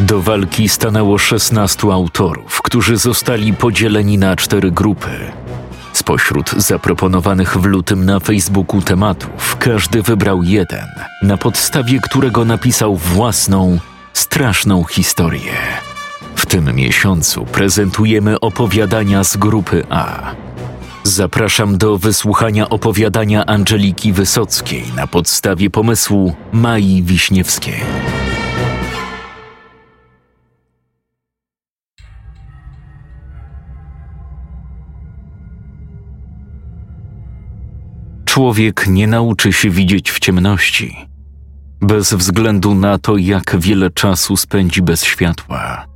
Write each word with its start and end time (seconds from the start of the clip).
Do 0.00 0.22
walki 0.22 0.68
stanęło 0.68 1.18
16 1.18 1.92
autorów, 1.92 2.62
którzy 2.62 2.96
zostali 2.96 3.52
podzieleni 3.52 4.18
na 4.18 4.36
cztery 4.36 4.70
grupy. 4.70 5.10
Spośród 5.92 6.50
zaproponowanych 6.50 7.56
w 7.58 7.64
lutym 7.64 8.04
na 8.04 8.20
Facebooku 8.20 8.82
tematów, 8.82 9.56
każdy 9.56 10.02
wybrał 10.02 10.42
jeden, 10.42 10.86
na 11.22 11.36
podstawie 11.36 12.00
którego 12.00 12.44
napisał 12.44 12.96
własną, 12.96 13.78
straszną 14.12 14.84
historię. 14.84 15.52
W 16.36 16.46
tym 16.46 16.74
miesiącu 16.74 17.44
prezentujemy 17.44 18.40
opowiadania 18.40 19.24
z 19.24 19.36
grupy 19.36 19.84
A. 19.90 20.34
Zapraszam 21.04 21.78
do 21.78 21.98
wysłuchania 21.98 22.68
opowiadania 22.68 23.46
Angeliki 23.46 24.12
Wysockiej 24.12 24.84
na 24.96 25.06
podstawie 25.06 25.70
pomysłu 25.70 26.34
Mai 26.52 27.02
Wiśniewskiej. 27.02 27.80
Człowiek 38.34 38.86
nie 38.86 39.06
nauczy 39.06 39.52
się 39.52 39.70
widzieć 39.70 40.10
w 40.10 40.18
ciemności, 40.18 41.08
bez 41.80 42.14
względu 42.14 42.74
na 42.74 42.98
to, 42.98 43.16
jak 43.16 43.56
wiele 43.58 43.90
czasu 43.90 44.36
spędzi 44.36 44.82
bez 44.82 45.04
światła. 45.04 45.86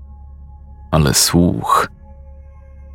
Ale 0.90 1.14
słuch. 1.14 1.88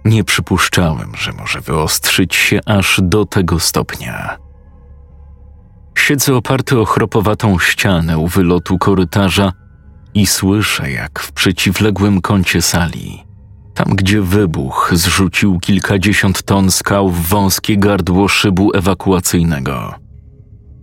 Nie 0.05 0.23
przypuszczałem, 0.23 1.11
że 1.15 1.31
może 1.31 1.61
wyostrzyć 1.61 2.35
się 2.35 2.59
aż 2.65 2.99
do 3.03 3.25
tego 3.25 3.59
stopnia. 3.59 4.37
Siedzę 5.97 6.35
oparty 6.35 6.79
o 6.79 6.85
chropowatą 6.85 7.59
ścianę 7.59 8.17
u 8.17 8.27
wylotu 8.27 8.77
korytarza 8.77 9.51
i 10.13 10.25
słyszę, 10.25 10.91
jak 10.91 11.19
w 11.19 11.31
przeciwległym 11.31 12.21
kącie 12.21 12.61
sali 12.61 13.23
tam, 13.73 13.95
gdzie 13.95 14.21
wybuch 14.21 14.91
zrzucił 14.93 15.59
kilkadziesiąt 15.59 16.43
ton 16.43 16.71
skał 16.71 17.09
w 17.09 17.27
wąskie 17.27 17.77
gardło 17.77 18.27
szybu 18.27 18.71
ewakuacyjnego. 18.73 19.93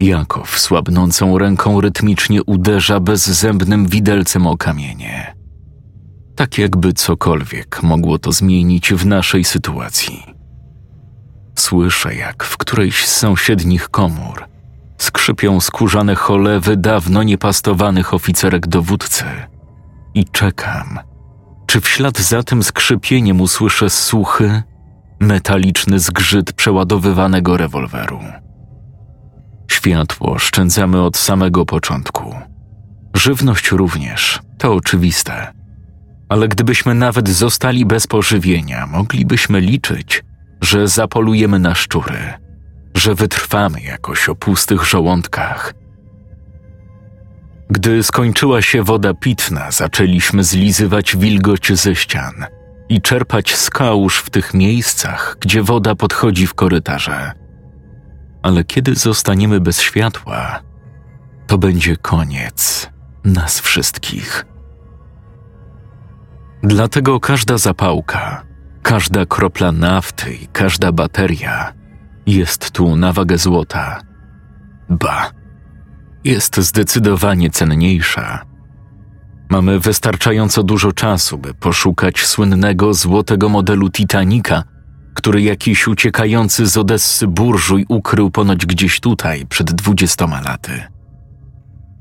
Jakow 0.00 0.58
słabnącą 0.58 1.38
ręką 1.38 1.80
rytmicznie 1.80 2.42
uderza 2.42 3.00
bezzębnym 3.00 3.86
widelcem 3.86 4.46
o 4.46 4.56
kamienie. 4.56 5.34
Tak 6.36 6.58
jakby 6.58 6.92
cokolwiek 6.92 7.82
mogło 7.82 8.18
to 8.18 8.32
zmienić 8.32 8.92
w 8.92 9.06
naszej 9.06 9.44
sytuacji. 9.44 10.22
Słyszę, 11.58 12.14
jak 12.14 12.44
w 12.44 12.56
którejś 12.56 13.06
z 13.06 13.16
sąsiednich 13.16 13.88
komór 13.88 14.44
skrzypią 14.98 15.60
skórzane 15.60 16.14
cholewy 16.14 16.76
dawno 16.76 17.22
niepastowanych 17.22 18.14
oficerek 18.14 18.66
dowódcy 18.66 19.24
i 20.14 20.24
czekam– 20.24 20.98
czy 21.70 21.80
w 21.80 21.88
ślad 21.88 22.18
za 22.18 22.42
tym 22.42 22.62
skrzypieniem 22.62 23.40
usłyszę 23.40 23.90
suchy, 23.90 24.62
metaliczny 25.20 25.98
zgrzyt 25.98 26.52
przeładowywanego 26.52 27.56
rewolweru? 27.56 28.20
Światło 29.70 30.38
szczędzamy 30.38 31.02
od 31.02 31.16
samego 31.16 31.66
początku. 31.66 32.34
Żywność 33.14 33.70
również, 33.70 34.40
to 34.58 34.74
oczywiste. 34.74 35.52
Ale 36.28 36.48
gdybyśmy 36.48 36.94
nawet 36.94 37.28
zostali 37.28 37.86
bez 37.86 38.06
pożywienia, 38.06 38.86
moglibyśmy 38.86 39.60
liczyć, 39.60 40.24
że 40.60 40.88
zapolujemy 40.88 41.58
na 41.58 41.74
szczury, 41.74 42.18
że 42.94 43.14
wytrwamy 43.14 43.80
jakoś 43.80 44.28
o 44.28 44.34
pustych 44.34 44.84
żołądkach 44.84 45.74
gdy 47.70 48.02
skończyła 48.02 48.62
się 48.62 48.82
woda 48.82 49.14
pitna, 49.14 49.70
zaczęliśmy 49.70 50.44
zlizywać 50.44 51.16
wilgoć 51.16 51.72
ze 51.72 51.94
ścian 51.94 52.34
i 52.88 53.00
czerpać 53.00 53.54
z 53.56 53.70
kałuż 53.70 54.18
w 54.18 54.30
tych 54.30 54.54
miejscach, 54.54 55.36
gdzie 55.40 55.62
woda 55.62 55.94
podchodzi 55.94 56.46
w 56.46 56.54
korytarze. 56.54 57.32
Ale 58.42 58.64
kiedy 58.64 58.94
zostaniemy 58.94 59.60
bez 59.60 59.80
światła, 59.80 60.60
to 61.46 61.58
będzie 61.58 61.96
koniec 61.96 62.90
nas 63.24 63.60
wszystkich. 63.60 64.46
Dlatego 66.62 67.20
każda 67.20 67.58
zapałka, 67.58 68.42
każda 68.82 69.26
kropla 69.26 69.72
nafty 69.72 70.34
i 70.34 70.46
każda 70.46 70.92
bateria 70.92 71.72
jest 72.26 72.70
tu 72.70 72.96
na 72.96 73.12
wagę 73.12 73.38
złota. 73.38 74.00
Ba 74.88 75.39
jest 76.24 76.56
zdecydowanie 76.56 77.50
cenniejsza. 77.50 78.44
Mamy 79.50 79.80
wystarczająco 79.80 80.62
dużo 80.62 80.92
czasu, 80.92 81.38
by 81.38 81.54
poszukać 81.54 82.26
słynnego 82.26 82.94
złotego 82.94 83.48
modelu 83.48 83.90
Titanica, 83.90 84.64
który 85.14 85.42
jakiś 85.42 85.88
uciekający 85.88 86.66
z 86.66 86.76
Odessy 86.76 87.26
burżuj 87.26 87.86
ukrył 87.88 88.30
ponoć 88.30 88.66
gdzieś 88.66 89.00
tutaj 89.00 89.46
przed 89.46 89.72
dwudziestoma 89.72 90.40
laty. 90.40 90.82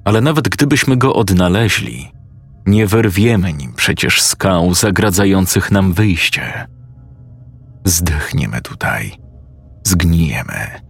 Ale 0.06 0.22
nawet 0.22 0.50
gdybyśmy 0.50 0.98
go 0.98 1.14
odnaleźli, 1.14 2.12
nie 2.66 2.88
wyrwiemy 2.88 3.54
nim 3.54 3.74
przecież 3.74 4.22
skał 4.22 4.74
zagradzających 4.74 5.72
nam 5.72 5.94
wyjście. 5.94 6.68
Zdechniemy 7.86 8.62
tutaj, 8.62 9.18
zgnijemy 9.84 10.89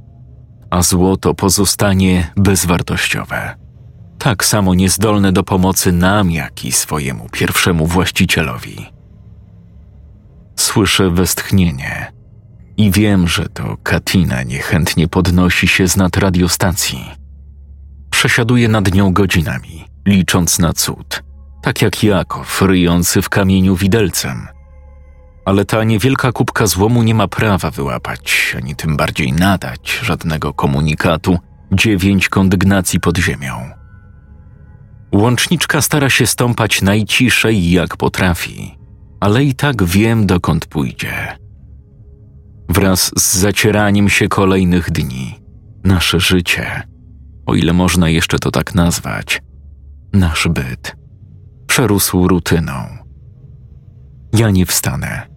a 0.69 0.81
złoto 0.81 1.33
pozostanie 1.33 2.31
bezwartościowe. 2.37 3.55
Tak 4.17 4.45
samo 4.45 4.75
niezdolne 4.75 5.31
do 5.31 5.43
pomocy 5.43 5.91
nam, 5.91 6.31
jak 6.31 6.65
i 6.65 6.71
swojemu 6.71 7.29
pierwszemu 7.31 7.87
właścicielowi. 7.87 8.85
Słyszę 10.55 11.09
westchnienie 11.09 12.11
i 12.77 12.91
wiem, 12.91 13.27
że 13.27 13.49
to 13.49 13.77
Katina 13.83 14.43
niechętnie 14.43 15.07
podnosi 15.07 15.67
się 15.67 15.87
z 15.87 15.97
nad 15.97 16.17
radiostacji. 16.17 17.11
Przesiaduje 18.09 18.67
nad 18.67 18.93
nią 18.93 19.13
godzinami, 19.13 19.85
licząc 20.07 20.59
na 20.59 20.73
cud, 20.73 21.23
tak 21.61 21.81
jak 21.81 22.03
Jakow 22.03 22.61
ryjący 22.61 23.21
w 23.21 23.29
kamieniu 23.29 23.75
widelcem– 23.75 24.47
ale 25.45 25.65
ta 25.65 25.83
niewielka 25.83 26.31
kubka 26.31 26.67
złomu 26.67 27.03
nie 27.03 27.15
ma 27.15 27.27
prawa 27.27 27.71
wyłapać, 27.71 28.55
ani 28.57 28.75
tym 28.75 28.97
bardziej 28.97 29.33
nadać 29.33 29.99
żadnego 30.03 30.53
komunikatu. 30.53 31.37
Dziewięć 31.71 32.29
kondygnacji 32.29 32.99
pod 32.99 33.17
ziemią. 33.17 33.69
Łączniczka 35.11 35.81
stara 35.81 36.09
się 36.09 36.27
stąpać 36.27 36.81
najciszej 36.81 37.71
jak 37.71 37.97
potrafi, 37.97 38.77
ale 39.19 39.43
i 39.43 39.55
tak 39.55 39.83
wiem, 39.83 40.25
dokąd 40.25 40.65
pójdzie. 40.65 41.37
Wraz 42.69 43.11
z 43.17 43.37
zacieraniem 43.37 44.09
się 44.09 44.27
kolejnych 44.27 44.91
dni, 44.91 45.39
nasze 45.83 46.19
życie, 46.19 46.83
o 47.45 47.55
ile 47.55 47.73
można 47.73 48.09
jeszcze 48.09 48.39
to 48.39 48.51
tak 48.51 48.75
nazwać, 48.75 49.41
nasz 50.13 50.47
byt, 50.47 50.95
przerósł 51.67 52.27
rutyną. 52.27 52.73
Ja 54.33 54.49
nie 54.49 54.65
wstanę 54.65 55.28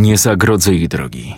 nie 0.00 0.16
zagrodzę 0.16 0.74
jej 0.74 0.88
drogi. 0.88 1.34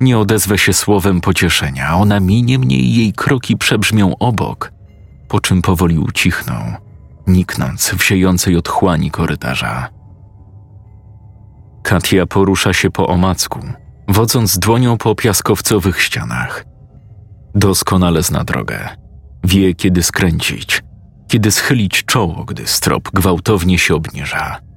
Nie 0.00 0.18
odezwę 0.18 0.58
się 0.58 0.72
słowem 0.72 1.20
pocieszenia, 1.20 1.96
ona 1.96 2.20
minie 2.20 2.58
mnie 2.58 2.76
i 2.76 2.94
jej 2.94 3.12
kroki 3.12 3.56
przebrzmią 3.56 4.18
obok, 4.18 4.72
po 5.28 5.40
czym 5.40 5.62
powoli 5.62 5.98
ucichną, 5.98 6.54
niknąc 7.26 7.90
w 7.90 8.04
siejącej 8.04 8.56
otchłani 8.56 9.10
korytarza. 9.10 9.88
Katia 11.82 12.26
porusza 12.26 12.72
się 12.72 12.90
po 12.90 13.06
omacku, 13.06 13.60
wodząc 14.08 14.58
dłonią 14.58 14.98
po 14.98 15.14
piaskowcowych 15.14 16.02
ścianach. 16.02 16.64
Doskonale 17.54 18.22
zna 18.22 18.44
drogę. 18.44 18.88
Wie, 19.44 19.74
kiedy 19.74 20.02
skręcić, 20.02 20.82
kiedy 21.28 21.50
schylić 21.50 22.04
czoło, 22.04 22.44
gdy 22.44 22.66
strop 22.66 23.10
gwałtownie 23.12 23.78
się 23.78 23.94
obniża 23.94 24.69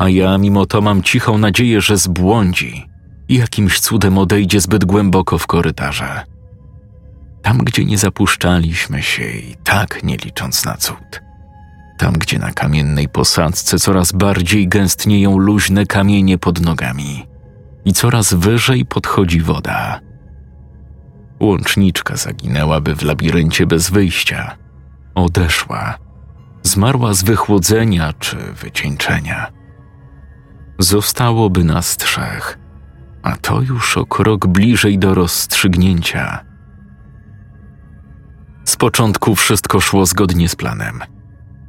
a 0.00 0.08
ja 0.08 0.38
mimo 0.38 0.66
to 0.66 0.80
mam 0.80 1.02
cichą 1.02 1.38
nadzieję, 1.38 1.80
że 1.80 1.96
zbłądzi 1.96 2.86
i 3.28 3.34
jakimś 3.34 3.80
cudem 3.80 4.18
odejdzie 4.18 4.60
zbyt 4.60 4.84
głęboko 4.84 5.38
w 5.38 5.46
korytarze. 5.46 6.24
Tam, 7.42 7.58
gdzie 7.58 7.84
nie 7.84 7.98
zapuszczaliśmy 7.98 9.02
się 9.02 9.24
i 9.24 9.56
tak 9.64 10.02
nie 10.02 10.16
licząc 10.16 10.64
na 10.64 10.76
cud. 10.76 11.22
Tam, 11.98 12.12
gdzie 12.12 12.38
na 12.38 12.52
kamiennej 12.52 13.08
posadzce 13.08 13.78
coraz 13.78 14.12
bardziej 14.12 14.68
gęstnieją 14.68 15.38
luźne 15.38 15.86
kamienie 15.86 16.38
pod 16.38 16.60
nogami. 16.60 17.26
i 17.84 17.92
coraz 17.92 18.34
wyżej 18.34 18.84
podchodzi 18.84 19.40
woda. 19.40 20.00
Łączniczka 21.40 22.16
zaginęłaby 22.16 22.94
w 22.94 23.02
labiryncie 23.02 23.66
bez 23.66 23.90
wyjścia. 23.90 24.56
Odeszła. 25.14 25.98
Zmarła 26.62 27.14
z 27.14 27.22
wychłodzenia 27.22 28.12
czy 28.12 28.36
wycieńczenia. 28.36 29.59
Zostałoby 30.82 31.64
nas 31.64 31.96
trzech, 31.96 32.58
a 33.22 33.36
to 33.36 33.60
już 33.60 33.96
o 33.96 34.06
krok 34.06 34.46
bliżej 34.46 34.98
do 34.98 35.14
rozstrzygnięcia. 35.14 36.44
Z 38.64 38.76
początku 38.76 39.34
wszystko 39.34 39.80
szło 39.80 40.06
zgodnie 40.06 40.48
z 40.48 40.56
planem. 40.56 41.00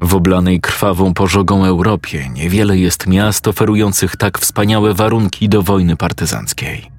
W 0.01 0.15
oblanej 0.15 0.61
krwawą 0.61 1.13
pożogą 1.13 1.65
Europie 1.65 2.29
niewiele 2.29 2.77
jest 2.77 3.07
miast 3.07 3.47
oferujących 3.47 4.15
tak 4.15 4.39
wspaniałe 4.39 4.93
warunki 4.93 5.49
do 5.49 5.61
wojny 5.61 5.95
partyzanckiej. 5.95 6.91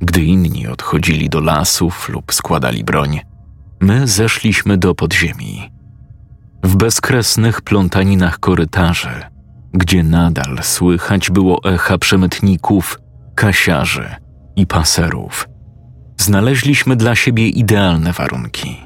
Gdy 0.00 0.22
inni 0.22 0.66
odchodzili 0.66 1.28
do 1.28 1.40
lasów 1.40 2.08
lub 2.08 2.34
składali 2.34 2.84
broń, 2.84 3.20
my 3.80 4.08
zeszliśmy 4.08 4.78
do 4.78 4.94
podziemi. 4.94 5.70
W 6.64 6.76
bezkresnych 6.76 7.60
plątaninach 7.60 8.38
korytarzy, 8.38 9.30
gdzie 9.72 10.02
nadal 10.02 10.58
słychać 10.62 11.30
było 11.30 11.64
echa 11.64 11.98
przemytników, 11.98 12.98
kasiarzy 13.34 14.08
i 14.56 14.66
paserów, 14.66 15.48
znaleźliśmy 16.16 16.96
dla 16.96 17.14
siebie 17.14 17.48
idealne 17.48 18.12
warunki. 18.12 18.76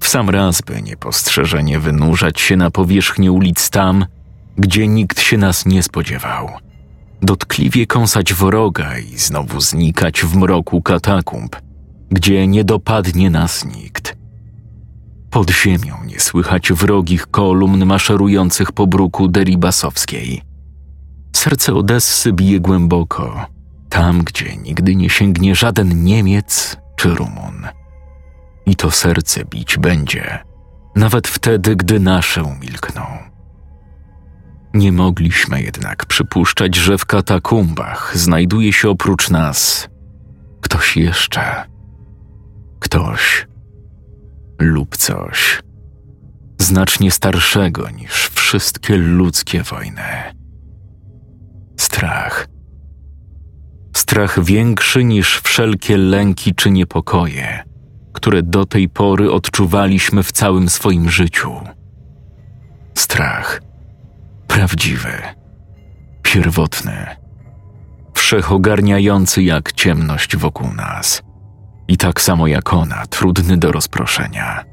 W 0.00 0.08
sam 0.08 0.30
raz, 0.30 0.62
by 0.62 0.82
niepostrzeżenie 0.82 1.80
wynurzać 1.80 2.40
się 2.40 2.56
na 2.56 2.70
powierzchnię 2.70 3.32
ulic 3.32 3.70
tam, 3.70 4.06
gdzie 4.58 4.88
nikt 4.88 5.20
się 5.20 5.38
nas 5.38 5.66
nie 5.66 5.82
spodziewał. 5.82 6.48
Dotkliwie 7.22 7.86
kąsać 7.86 8.34
wroga 8.34 8.98
i 8.98 9.18
znowu 9.18 9.60
znikać 9.60 10.22
w 10.22 10.36
mroku 10.36 10.82
katakumb, 10.82 11.56
gdzie 12.10 12.46
nie 12.46 12.64
dopadnie 12.64 13.30
nas 13.30 13.64
nikt. 13.64 14.16
Pod 15.30 15.50
ziemią 15.50 16.04
nie 16.04 16.20
słychać 16.20 16.72
wrogich 16.72 17.26
kolumn 17.26 17.84
maszerujących 17.84 18.72
po 18.72 18.86
bruku 18.86 19.28
deribasowskiej. 19.28 20.42
Serce 21.36 21.74
Odessy 21.74 22.32
bije 22.32 22.60
głęboko, 22.60 23.46
tam 23.88 24.24
gdzie 24.24 24.56
nigdy 24.56 24.96
nie 24.96 25.10
sięgnie 25.10 25.54
żaden 25.54 26.04
Niemiec 26.04 26.76
czy 26.96 27.14
Rumun. 27.14 27.66
I 28.66 28.76
to 28.76 28.90
serce 28.90 29.44
bić 29.44 29.78
będzie, 29.78 30.38
nawet 30.96 31.28
wtedy, 31.28 31.76
gdy 31.76 32.00
nasze 32.00 32.42
umilkną. 32.42 33.02
Nie 34.74 34.92
mogliśmy 34.92 35.62
jednak 35.62 36.06
przypuszczać, 36.06 36.74
że 36.74 36.98
w 36.98 37.06
katakumbach 37.06 38.12
znajduje 38.18 38.72
się 38.72 38.90
oprócz 38.90 39.30
nas 39.30 39.88
ktoś 40.60 40.96
jeszcze. 40.96 41.64
Ktoś 42.80 43.46
lub 44.58 44.96
coś 44.96 45.62
znacznie 46.60 47.10
starszego 47.10 47.90
niż 47.90 48.28
wszystkie 48.28 48.96
ludzkie 48.96 49.62
wojny. 49.62 50.02
Strach. 51.76 52.48
Strach 53.96 54.44
większy 54.44 55.04
niż 55.04 55.40
wszelkie 55.40 55.96
lęki 55.96 56.54
czy 56.54 56.70
niepokoje 56.70 57.66
które 58.16 58.42
do 58.42 58.66
tej 58.66 58.88
pory 58.88 59.32
odczuwaliśmy 59.32 60.22
w 60.22 60.32
całym 60.32 60.68
swoim 60.68 61.10
życiu. 61.10 61.60
Strach. 62.94 63.62
Prawdziwy. 64.46 65.12
Pierwotny. 66.22 67.06
Wszechogarniający 68.14 69.42
jak 69.42 69.72
ciemność 69.72 70.36
wokół 70.36 70.72
nas. 70.72 71.22
I 71.88 71.96
tak 71.96 72.20
samo 72.20 72.46
jak 72.46 72.72
ona, 72.72 73.06
trudny 73.06 73.56
do 73.56 73.72
rozproszenia. 73.72 74.64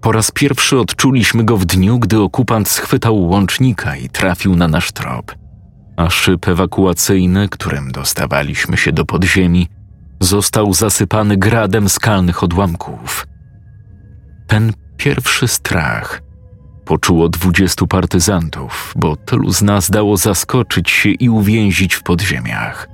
Po 0.00 0.12
raz 0.12 0.30
pierwszy 0.30 0.78
odczuliśmy 0.78 1.44
go 1.44 1.56
w 1.56 1.64
dniu, 1.64 1.98
gdy 1.98 2.20
okupant 2.20 2.68
schwytał 2.68 3.22
łącznika 3.22 3.96
i 3.96 4.08
trafił 4.08 4.56
na 4.56 4.68
nasz 4.68 4.92
trop, 4.92 5.34
a 5.96 6.10
szyb 6.10 6.48
ewakuacyjny, 6.48 7.48
którym 7.48 7.92
dostawaliśmy 7.92 8.76
się 8.76 8.92
do 8.92 9.04
podziemi, 9.04 9.68
został 10.20 10.74
zasypany 10.74 11.36
gradem 11.36 11.88
skalnych 11.88 12.42
odłamków. 12.42 13.26
Ten 14.46 14.72
pierwszy 14.96 15.48
strach 15.48 16.22
poczuło 16.84 17.28
dwudziestu 17.28 17.86
partyzantów, 17.86 18.94
bo 18.96 19.16
tylu 19.16 19.52
z 19.52 19.62
nas 19.62 19.90
dało 19.90 20.16
zaskoczyć 20.16 20.90
się 20.90 21.10
i 21.10 21.28
uwięzić 21.28 21.94
w 21.94 22.02
podziemiach. 22.02 22.88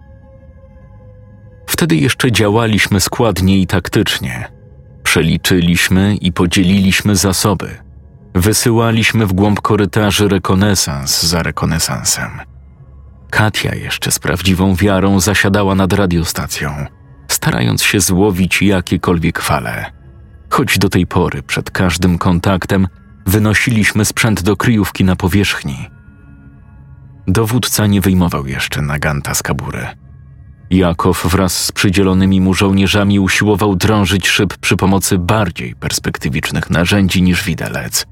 Wtedy 1.67 1.97
jeszcze 1.97 2.33
działaliśmy 2.33 3.01
składnie 3.01 3.59
i 3.59 3.67
taktycznie. 3.67 4.49
Przeliczyliśmy 5.03 6.17
i 6.17 6.33
podzieliliśmy 6.33 7.17
zasoby. 7.17 7.71
Wysyłaliśmy 8.35 9.27
w 9.27 9.33
głąb 9.33 9.61
korytarzy 9.61 10.29
rekonesans 10.29 11.23
za 11.23 11.43
rekonesansem. 11.43 12.31
Katia 13.31 13.75
jeszcze 13.75 14.11
z 14.11 14.19
prawdziwą 14.19 14.75
wiarą 14.75 15.21
zasiadała 15.21 15.75
nad 15.75 15.93
radiostacją– 15.93 16.75
starając 17.29 17.83
się 17.83 18.01
złowić 18.01 18.63
jakiekolwiek 18.63 19.41
fale. 19.41 19.93
Choć 20.51 20.79
do 20.79 20.89
tej 20.89 21.07
pory 21.07 21.43
przed 21.43 21.71
każdym 21.71 22.19
kontaktem 22.19 22.89
wynosiliśmy 23.27 24.05
sprzęt 24.05 24.43
do 24.43 24.57
kryjówki 24.57 25.05
na 25.05 25.17
powierzchni. 25.17 25.91
Dowódca 27.27 27.87
nie 27.87 28.01
wyjmował 28.01 28.47
jeszcze 28.47 28.83
naganta 28.83 29.35
z 29.35 29.43
kabury. 29.43 29.87
Jakow 30.71 31.27
wraz 31.27 31.65
z 31.65 31.73
przydzielonymi 31.73 32.41
mu 32.41 32.55
żołnierzami 32.55 33.21
usiłował 33.21 33.77
drążyć 33.77 34.29
szyb 34.29 34.57
przy 34.57 34.77
pomocy 34.77 35.19
bardziej 35.19 35.75
perspektywicznych 35.75 36.71
narzędzi 36.71 37.23
niż 37.23 37.45
widelec. 37.45 38.07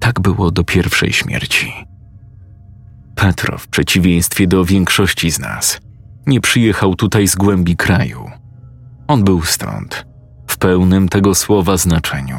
Tak 0.00 0.20
było 0.20 0.50
do 0.50 0.64
pierwszej 0.64 1.12
śmierci. 1.12 1.72
Petro, 3.14 3.58
w 3.58 3.68
przeciwieństwie 3.68 4.46
do 4.46 4.64
większości 4.64 5.30
z 5.30 5.38
nas, 5.38 5.80
nie 6.26 6.40
przyjechał 6.40 6.94
tutaj 6.94 7.28
z 7.28 7.34
głębi 7.34 7.76
kraju. 7.76 8.30
On 9.08 9.24
był 9.24 9.42
stąd, 9.42 10.06
w 10.46 10.58
pełnym 10.58 11.08
tego 11.08 11.34
słowa 11.34 11.76
znaczeniu, 11.76 12.38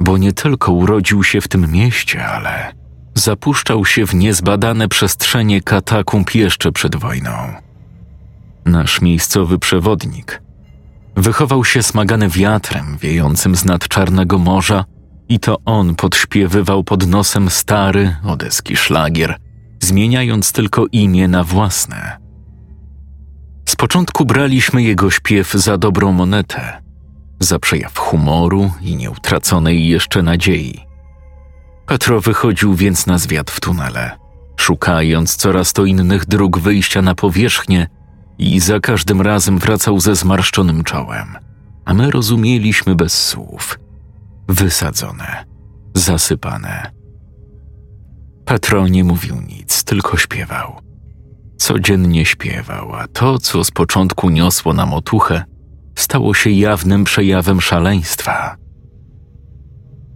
bo 0.00 0.18
nie 0.18 0.32
tylko 0.32 0.72
urodził 0.72 1.24
się 1.24 1.40
w 1.40 1.48
tym 1.48 1.72
mieście, 1.72 2.26
ale 2.26 2.72
zapuszczał 3.14 3.84
się 3.84 4.06
w 4.06 4.14
niezbadane 4.14 4.88
przestrzenie 4.88 5.60
katakumb 5.62 6.34
jeszcze 6.34 6.72
przed 6.72 6.96
wojną. 6.96 7.67
Nasz 8.68 9.00
miejscowy 9.00 9.58
przewodnik 9.58 10.42
wychował 11.16 11.64
się 11.64 11.82
smagany 11.82 12.28
wiatrem 12.28 12.98
wiejącym 13.00 13.56
z 13.56 13.64
nad 13.64 13.88
Czarnego 13.88 14.38
Morza 14.38 14.84
i 15.28 15.40
to 15.40 15.56
on 15.64 15.94
podśpiewywał 15.94 16.84
pod 16.84 17.06
nosem 17.06 17.50
stary 17.50 18.16
odeski 18.24 18.76
szlagier, 18.76 19.36
zmieniając 19.80 20.52
tylko 20.52 20.86
imię 20.92 21.28
na 21.28 21.44
własne. 21.44 22.18
Z 23.68 23.76
początku 23.76 24.24
braliśmy 24.24 24.82
jego 24.82 25.10
śpiew 25.10 25.52
za 25.52 25.78
dobrą 25.78 26.12
monetę, 26.12 26.82
za 27.40 27.58
przejaw 27.58 27.98
humoru 27.98 28.70
i 28.80 28.96
nieutraconej 28.96 29.88
jeszcze 29.88 30.22
nadziei. 30.22 30.84
Petro 31.86 32.20
wychodził 32.20 32.74
więc 32.74 33.06
na 33.06 33.18
zwiat 33.18 33.50
w 33.50 33.60
tunele, 33.60 34.18
szukając 34.56 35.36
coraz 35.36 35.72
to 35.72 35.84
innych 35.84 36.26
dróg 36.26 36.58
wyjścia 36.58 37.02
na 37.02 37.14
powierzchnię 37.14 37.97
i 38.38 38.60
za 38.60 38.80
każdym 38.80 39.20
razem 39.22 39.58
wracał 39.58 40.00
ze 40.00 40.14
zmarszczonym 40.14 40.84
czołem, 40.84 41.36
a 41.84 41.94
my 41.94 42.10
rozumieliśmy 42.10 42.94
bez 42.94 43.26
słów. 43.26 43.78
Wysadzone, 44.48 45.44
zasypane. 45.94 46.90
Petro 48.44 48.88
nie 48.88 49.04
mówił 49.04 49.40
nic, 49.40 49.84
tylko 49.84 50.16
śpiewał 50.16 50.88
Codziennie 51.58 52.24
śpiewał, 52.24 52.94
a 52.94 53.08
to, 53.08 53.38
co 53.38 53.64
z 53.64 53.70
początku 53.70 54.30
niosło 54.30 54.72
nam 54.72 54.94
otuchę, 54.94 55.44
stało 55.94 56.34
się 56.34 56.50
jawnym 56.50 57.04
przejawem 57.04 57.60
szaleństwa. 57.60 58.56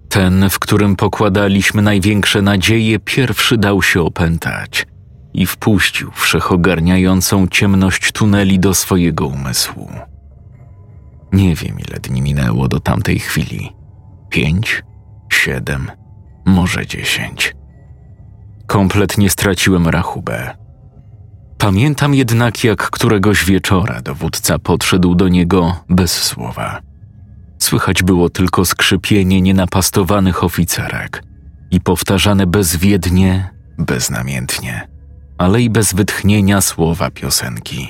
Ten, 0.09 0.50
w 0.50 0.59
którym 0.59 0.97
pokładaliśmy 0.97 1.83
największe 1.83 2.43
nadzieje, 2.43 2.99
pierwszy 2.99 3.57
dał 3.57 3.83
się 3.83 4.02
opętać 4.02 4.87
i 5.35 5.47
wpuścił 5.47 6.11
wszechogarniającą 6.11 7.47
ciemność 7.47 8.12
tuneli 8.12 8.59
do 8.59 8.75
swojego 8.75 9.27
umysłu. 9.27 9.91
Nie 11.33 11.55
wiem, 11.55 11.77
ile 11.89 12.01
dni 12.01 12.23
minęło 12.23 12.69
do 12.69 12.81
tamtej 12.81 13.19
chwili. 13.19 13.73
Pięć, 14.31 14.83
siedem, 15.33 15.91
może 16.47 16.87
dziesięć. 16.87 17.57
Kompletnie 18.67 19.31
straciłem 19.31 19.89
rachubę. 19.89 20.57
Pamiętam 21.59 22.15
jednak, 22.15 22.65
jak 22.65 22.91
któregoś 22.91 23.45
wieczora 23.45 24.03
dowódca 24.03 24.59
podszedł 24.59 25.15
do 25.15 25.29
niego 25.29 25.77
bez 25.89 26.12
słowa. 26.12 26.81
Słychać 27.59 28.03
było 28.03 28.31
tylko 28.31 28.65
skrzypienie 28.65 29.41
nienapastowanych 29.41 30.45
oficerek 30.45 31.23
i 31.71 31.81
powtarzane 31.81 32.47
bezwiednie, 32.47 33.51
beznamiętnie. 33.79 34.92
Ale 35.43 35.63
i 35.63 35.71
bez 35.71 35.95
wytchnienia 35.95 36.61
słowa 36.61 37.11
piosenki. 37.11 37.89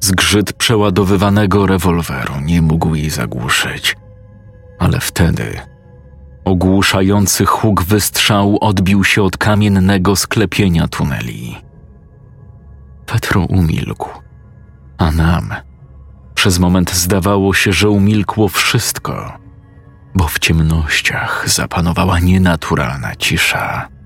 Zgrzyt 0.00 0.52
przeładowywanego 0.52 1.66
rewolweru 1.66 2.40
nie 2.44 2.62
mógł 2.62 2.94
jej 2.94 3.10
zagłuszyć, 3.10 3.96
ale 4.78 5.00
wtedy 5.00 5.60
ogłuszający 6.44 7.46
huk 7.46 7.82
wystrzału 7.82 8.58
odbił 8.60 9.04
się 9.04 9.22
od 9.22 9.36
kamiennego 9.36 10.16
sklepienia 10.16 10.88
tuneli. 10.88 11.56
Petro 13.06 13.40
umilkł, 13.40 14.08
a 14.98 15.10
nam 15.10 15.54
przez 16.34 16.58
moment 16.58 16.94
zdawało 16.94 17.54
się, 17.54 17.72
że 17.72 17.90
umilkło 17.90 18.48
wszystko, 18.48 19.38
bo 20.14 20.28
w 20.28 20.38
ciemnościach 20.38 21.44
zapanowała 21.48 22.18
nienaturalna 22.18 23.16
cisza. 23.16 23.97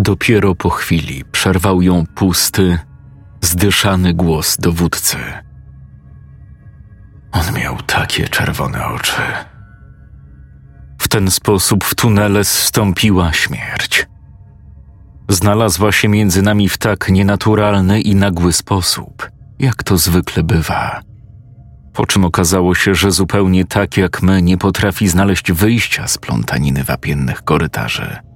Dopiero 0.00 0.54
po 0.54 0.70
chwili 0.70 1.24
przerwał 1.32 1.82
ją 1.82 2.06
pusty, 2.06 2.78
zdyszany 3.40 4.14
głos 4.14 4.56
dowódcy. 4.56 5.16
On 7.32 7.54
miał 7.54 7.76
takie 7.76 8.28
czerwone 8.28 8.86
oczy. 8.86 9.22
W 10.98 11.08
ten 11.08 11.30
sposób 11.30 11.84
w 11.84 11.94
tunele 11.94 12.44
zstąpiła 12.44 13.32
śmierć. 13.32 14.06
Znalazła 15.28 15.92
się 15.92 16.08
między 16.08 16.42
nami 16.42 16.68
w 16.68 16.78
tak 16.78 17.08
nienaturalny 17.08 18.00
i 18.00 18.14
nagły 18.14 18.52
sposób, 18.52 19.30
jak 19.58 19.82
to 19.82 19.98
zwykle 19.98 20.42
bywa. 20.42 21.00
Po 21.92 22.06
czym 22.06 22.24
okazało 22.24 22.74
się, 22.74 22.94
że 22.94 23.10
zupełnie 23.10 23.64
tak 23.64 23.96
jak 23.96 24.22
my 24.22 24.42
nie 24.42 24.58
potrafi 24.58 25.08
znaleźć 25.08 25.52
wyjścia 25.52 26.08
z 26.08 26.18
plątaniny 26.18 26.84
wapiennych 26.84 27.44
korytarzy. 27.44 28.27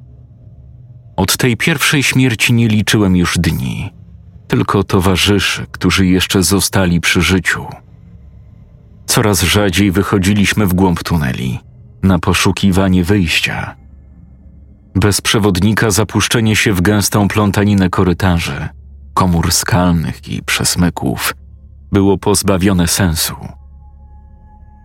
Od 1.17 1.37
tej 1.37 1.57
pierwszej 1.57 2.03
śmierci 2.03 2.53
nie 2.53 2.69
liczyłem 2.69 3.17
już 3.17 3.39
dni, 3.39 3.93
tylko 4.49 4.85
towarzyszy, 4.85 5.67
którzy 5.71 6.07
jeszcze 6.07 6.43
zostali 6.43 7.01
przy 7.01 7.23
życiu. 7.23 7.67
Coraz 9.07 9.43
rzadziej 9.43 9.91
wychodziliśmy 9.91 10.67
w 10.67 10.75
głąb 10.75 11.03
tuneli, 11.03 11.61
na 12.03 12.19
poszukiwanie 12.19 13.05
wyjścia. 13.05 13.77
Bez 14.95 15.21
przewodnika 15.21 15.91
zapuszczenie 15.91 16.57
się 16.57 16.73
w 16.73 16.81
gęstą 16.81 17.29
plątaninę 17.29 17.91
korytarzy, 17.91 18.69
komór 19.15 19.53
skalnych 19.53 20.29
i 20.29 20.43
przesmyków 20.43 21.35
było 21.93 22.19
pozbawione 22.19 22.89
sensu. 22.89 23.35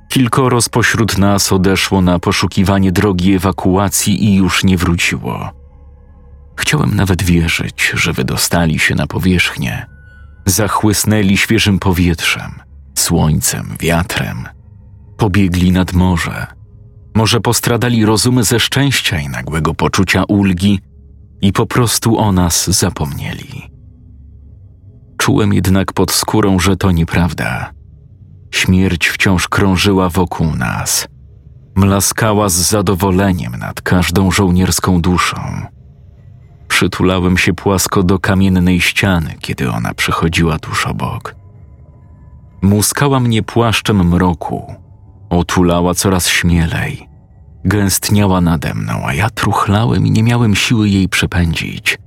Kilkoro 0.10 0.62
spośród 0.62 1.18
nas 1.18 1.52
odeszło 1.54 2.02
na 2.02 2.20
poszukiwanie 2.20 2.92
drogi 2.92 3.34
ewakuacji 3.34 4.26
i 4.26 4.36
już 4.36 4.64
nie 4.64 4.78
wróciło. 4.78 5.57
Chciałem 6.58 6.96
nawet 6.96 7.24
wierzyć, 7.24 7.92
że 7.96 8.14
wydostali 8.14 8.80
się 8.80 8.96
na 8.96 9.08
powierzchnię, 9.08 9.86
zachłysnęli 10.46 11.38
świeżym 11.38 11.80
powietrzem, 11.80 12.52
słońcem, 12.98 13.76
wiatrem, 13.80 14.48
pobiegli 15.18 15.72
nad 15.72 15.94
morze. 15.94 16.48
Może 17.16 17.40
postradali 17.42 18.06
rozumy 18.06 18.44
ze 18.44 18.60
szczęścia 18.60 19.20
i 19.20 19.30
nagłego 19.30 19.74
poczucia 19.74 20.24
ulgi 20.24 20.80
i 21.42 21.54
po 21.54 21.66
prostu 21.66 22.18
o 22.18 22.32
nas 22.32 22.70
zapomnieli. 22.70 23.72
Czułem 25.18 25.54
jednak 25.54 25.94
pod 25.94 26.12
skórą, 26.12 26.60
że 26.60 26.78
to 26.78 26.92
nieprawda. 26.92 27.72
Śmierć 28.52 29.08
wciąż 29.08 29.48
krążyła 29.48 30.10
wokół 30.10 30.56
nas. 30.56 31.08
Mlaskała 31.76 32.50
z 32.50 32.54
zadowoleniem 32.54 33.52
nad 33.56 33.82
każdą 33.82 34.32
żołnierską 34.32 35.02
duszą. 35.02 35.38
Przytulałem 36.78 37.38
się 37.38 37.54
płasko 37.54 38.04
do 38.04 38.20
kamiennej 38.20 38.82
ściany, 38.82 39.36
kiedy 39.40 39.72
ona 39.72 39.94
przechodziła 39.94 40.60
tuż 40.60 40.88
obok. 40.88 41.36
Muskała 42.62 43.20
mnie 43.20 43.44
płaszczem 43.44 44.08
mroku, 44.08 44.76
otulała 45.30 45.94
coraz 45.94 46.28
śmielej. 46.28 47.10
Gęstniała 47.66 48.42
nade 48.42 48.74
mną, 48.74 48.94
a 49.06 49.14
ja 49.14 49.30
truchlałem 49.30 50.08
i 50.08 50.12
nie 50.12 50.24
miałem 50.24 50.56
siły 50.56 50.90
jej 50.90 51.10
przepędzić. 51.10 51.98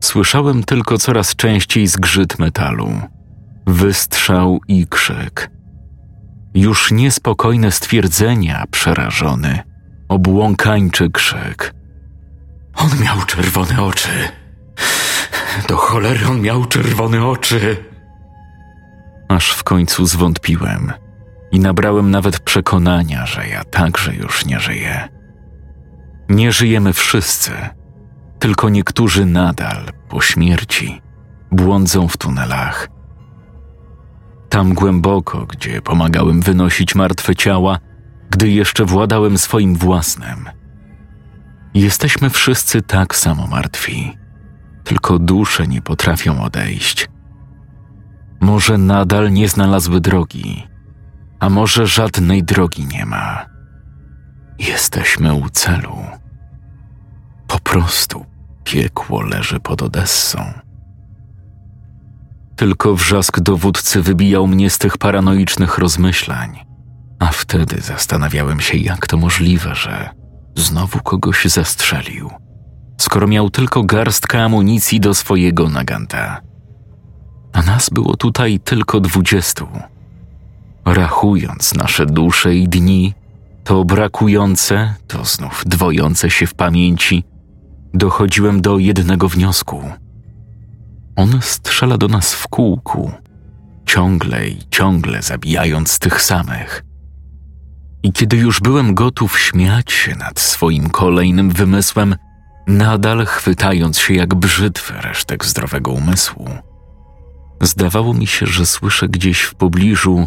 Słyszałem 0.00 0.64
tylko 0.64 0.98
coraz 0.98 1.36
częściej 1.36 1.86
zgrzyt 1.86 2.38
metalu, 2.38 2.90
wystrzał 3.66 4.60
i 4.68 4.86
krzyk. 4.86 5.50
Już 6.54 6.92
niespokojne 6.92 7.70
stwierdzenia, 7.70 8.64
przerażony, 8.70 9.58
obłąkańczy 10.08 11.10
krzyk. 11.10 11.79
On 12.74 12.90
miał 13.04 13.22
czerwone 13.26 13.82
oczy. 13.82 14.28
Do 15.68 15.76
cholery 15.76 16.26
on 16.26 16.40
miał 16.40 16.64
czerwone 16.64 17.26
oczy. 17.26 17.84
Aż 19.28 19.52
w 19.52 19.64
końcu 19.64 20.06
zwątpiłem 20.06 20.92
i 21.52 21.60
nabrałem 21.60 22.10
nawet 22.10 22.40
przekonania, 22.40 23.26
że 23.26 23.48
ja 23.48 23.64
także 23.64 24.14
już 24.14 24.46
nie 24.46 24.60
żyję. 24.60 25.08
Nie 26.28 26.52
żyjemy 26.52 26.92
wszyscy 26.92 27.52
tylko 28.40 28.68
niektórzy 28.68 29.26
nadal, 29.26 29.84
po 30.08 30.20
śmierci, 30.20 31.00
błądzą 31.50 32.08
w 32.08 32.16
tunelach. 32.16 32.88
Tam 34.48 34.74
głęboko, 34.74 35.46
gdzie 35.46 35.82
pomagałem 35.82 36.40
wynosić 36.40 36.94
martwe 36.94 37.36
ciała, 37.36 37.78
gdy 38.30 38.48
jeszcze 38.48 38.84
władałem 38.84 39.38
swoim 39.38 39.76
własnym. 39.76 40.48
Jesteśmy 41.74 42.30
wszyscy 42.30 42.82
tak 42.82 43.16
samo 43.16 43.46
martwi, 43.46 44.18
tylko 44.84 45.18
dusze 45.18 45.66
nie 45.66 45.82
potrafią 45.82 46.42
odejść. 46.42 47.08
Może 48.40 48.78
nadal 48.78 49.32
nie 49.32 49.48
znalazły 49.48 50.00
drogi, 50.00 50.66
a 51.40 51.50
może 51.50 51.86
żadnej 51.86 52.44
drogi 52.44 52.86
nie 52.86 53.06
ma. 53.06 53.46
Jesteśmy 54.58 55.34
u 55.34 55.48
celu. 55.48 55.96
Po 57.46 57.58
prostu 57.58 58.26
piekło 58.64 59.22
leży 59.22 59.60
pod 59.60 59.82
Odessą. 59.82 60.38
Tylko 62.56 62.94
wrzask 62.94 63.40
dowódcy 63.40 64.02
wybijał 64.02 64.46
mnie 64.46 64.70
z 64.70 64.78
tych 64.78 64.98
paranoicznych 64.98 65.78
rozmyślań, 65.78 66.58
a 67.18 67.26
wtedy 67.26 67.80
zastanawiałem 67.80 68.60
się, 68.60 68.78
jak 68.78 69.06
to 69.06 69.16
możliwe, 69.16 69.74
że 69.74 70.19
znowu 70.60 70.98
kogoś 71.02 71.44
zastrzelił, 71.44 72.30
skoro 72.98 73.26
miał 73.26 73.50
tylko 73.50 73.82
garstkę 73.82 74.44
amunicji 74.44 75.00
do 75.00 75.14
swojego 75.14 75.68
naganta. 75.68 76.40
A 77.52 77.62
nas 77.62 77.90
było 77.90 78.16
tutaj 78.16 78.60
tylko 78.60 79.00
dwudziestu. 79.00 79.68
Rachując 80.84 81.74
nasze 81.74 82.06
dusze 82.06 82.54
i 82.54 82.68
dni, 82.68 83.14
to 83.64 83.84
brakujące, 83.84 84.94
to 85.06 85.24
znów 85.24 85.62
dwojące 85.66 86.30
się 86.30 86.46
w 86.46 86.54
pamięci, 86.54 87.24
dochodziłem 87.94 88.62
do 88.62 88.78
jednego 88.78 89.28
wniosku. 89.28 89.82
On 91.16 91.38
strzela 91.42 91.98
do 91.98 92.08
nas 92.08 92.34
w 92.34 92.48
kółku, 92.48 93.12
ciągle 93.86 94.48
i 94.48 94.58
ciągle 94.70 95.22
zabijając 95.22 95.98
tych 95.98 96.22
samych. 96.22 96.89
I 98.02 98.12
kiedy 98.12 98.36
już 98.36 98.60
byłem 98.60 98.94
gotów 98.94 99.38
śmiać 99.38 99.92
się 99.92 100.16
nad 100.16 100.40
swoim 100.40 100.90
kolejnym 100.90 101.50
wymysłem, 101.50 102.16
nadal 102.66 103.26
chwytając 103.26 103.98
się 103.98 104.14
jak 104.14 104.34
brzytwy 104.34 104.94
resztek 104.94 105.44
zdrowego 105.44 105.90
umysłu, 105.90 106.48
zdawało 107.60 108.14
mi 108.14 108.26
się, 108.26 108.46
że 108.46 108.66
słyszę 108.66 109.08
gdzieś 109.08 109.40
w 109.40 109.54
pobliżu 109.54 110.26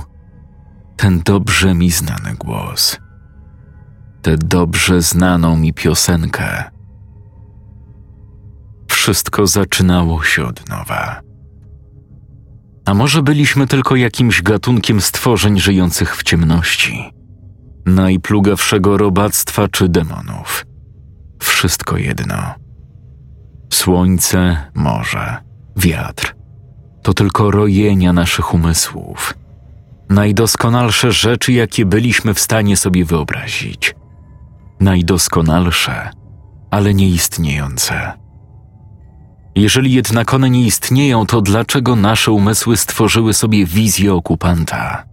ten 0.97 1.21
dobrze 1.25 1.73
mi 1.73 1.91
znany 1.91 2.35
głos, 2.39 2.99
tę 4.21 4.37
dobrze 4.37 5.01
znaną 5.01 5.57
mi 5.57 5.73
piosenkę. 5.73 6.63
Wszystko 8.87 9.47
zaczynało 9.47 10.23
się 10.23 10.45
od 10.45 10.69
nowa. 10.69 11.21
A 12.85 12.93
może 12.93 13.23
byliśmy 13.23 13.67
tylko 13.67 13.95
jakimś 13.95 14.41
gatunkiem 14.41 15.01
stworzeń 15.01 15.59
żyjących 15.59 16.17
w 16.17 16.23
ciemności, 16.23 17.13
najplugawszego 17.85 18.97
robactwa 18.97 19.67
czy 19.67 19.89
demonów. 19.89 20.65
Wszystko 21.39 21.97
jedno. 21.97 22.55
Słońce, 23.69 24.57
morze, 24.75 25.37
wiatr 25.75 26.35
to 27.03 27.13
tylko 27.13 27.51
rojenia 27.51 28.13
naszych 28.13 28.53
umysłów. 28.53 29.33
Najdoskonalsze 30.09 31.11
rzeczy, 31.11 31.53
jakie 31.53 31.85
byliśmy 31.85 32.33
w 32.33 32.39
stanie 32.39 32.77
sobie 32.77 33.05
wyobrazić. 33.05 33.95
Najdoskonalsze, 34.79 36.09
ale 36.71 36.93
nieistniejące. 36.93 38.11
Jeżeli 39.55 39.93
jednak 39.93 40.33
one 40.33 40.49
nie 40.49 40.65
istnieją, 40.65 41.25
to 41.25 41.41
dlaczego 41.41 41.95
nasze 41.95 42.31
umysły 42.31 42.77
stworzyły 42.77 43.33
sobie 43.33 43.65
wizję 43.65 44.13
okupanta? 44.13 45.03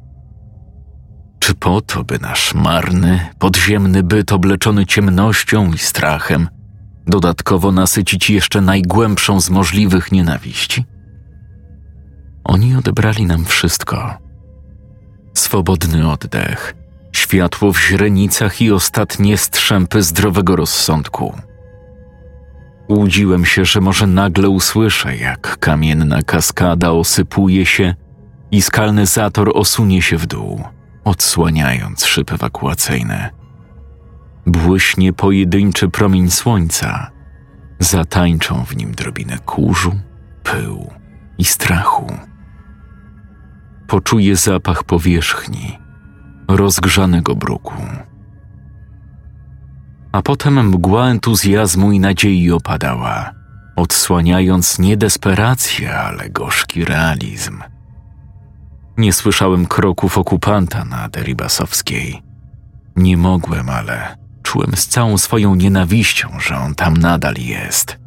Czy 1.41 1.55
po 1.55 1.81
to, 1.81 2.05
by 2.05 2.19
nasz 2.19 2.55
marny, 2.55 3.27
podziemny 3.39 4.03
byt 4.03 4.33
obleczony 4.33 4.87
ciemnością 4.87 5.73
i 5.73 5.79
strachem 5.79 6.49
dodatkowo 7.07 7.73
nasycić 7.73 8.31
jeszcze 8.31 8.61
najgłębszą 8.61 9.41
z 9.41 9.51
możliwych 9.51 10.13
nienawiści? 10.13 10.85
Oni 12.45 12.77
odebrali 12.77 13.27
nam 13.27 13.45
wszystko. 13.45 14.19
Swobodny 15.35 16.11
oddech, 16.11 16.75
światło 17.13 17.73
w 17.73 17.81
źrenicach 17.81 18.61
i 18.61 18.73
ostatnie 18.73 19.39
strzępy 19.39 20.03
zdrowego 20.03 20.57
rozsądku. 20.57 21.35
Łudziłem 22.89 23.45
się, 23.45 23.65
że 23.65 23.81
może 23.81 24.07
nagle 24.07 24.49
usłyszę, 24.49 25.17
jak 25.17 25.59
kamienna 25.59 26.23
kaskada 26.23 26.91
osypuje 26.91 27.67
się 27.67 27.95
i 28.51 28.63
skalny 28.63 29.07
zator 29.07 29.53
osunie 29.55 30.03
się 30.03 30.17
w 30.17 30.27
dół, 30.27 30.65
odsłaniając 31.05 32.05
szyb 32.05 32.33
ewakuacyjny. 32.33 33.29
Błyśnie 34.47 35.13
pojedynczy 35.13 35.89
promień 35.89 36.31
słońca, 36.31 37.11
zatańczą 37.79 38.65
w 38.65 38.77
nim 38.77 38.93
drobinę 38.93 39.39
kurzu, 39.39 40.01
pyłu 40.43 40.93
i 41.39 41.45
strachu. 41.45 42.07
Poczuję 43.87 44.37
zapach 44.37 44.85
powierzchni, 44.85 45.79
rozgrzanego 46.49 47.37
bruku. 47.37 47.75
A 50.13 50.23
potem 50.23 50.69
mgła 50.69 51.09
entuzjazmu 51.09 51.93
i 51.93 52.01
nadziei 52.01 52.51
opadała, 52.51 53.31
odsłaniając 53.77 54.79
nie 54.79 54.97
desperację, 54.97 55.99
ale 55.99 56.31
gorzki 56.31 56.85
realizm. 56.85 57.63
Nie 59.01 59.13
słyszałem 59.13 59.67
kroków 59.67 60.19
okupanta 60.19 60.85
na 60.85 61.09
Deribasowskiej. 61.09 62.23
Nie 62.97 63.17
mogłem, 63.17 63.71
ale 63.71 64.17
czułem 64.43 64.77
z 64.77 64.87
całą 64.87 65.19
swoją 65.19 65.55
nienawiścią, 65.55 66.29
że 66.41 66.57
on 66.57 66.75
tam 66.75 66.97
nadal 66.97 67.35
jest. 67.39 67.99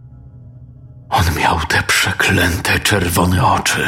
On 1.10 1.24
miał 1.40 1.60
te 1.60 1.84
przeklęte 1.84 2.80
czerwone 2.80 3.46
oczy. 3.46 3.86